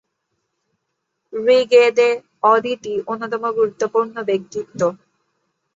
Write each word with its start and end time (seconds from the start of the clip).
ঋগ্বেদে, 1.51 2.09
অদিতি 2.43 2.93
অন্যতম 3.07 3.43
গুরুত্বপূর্ণ 3.57 4.15
ব্যক্তিত্ব। 4.29 4.79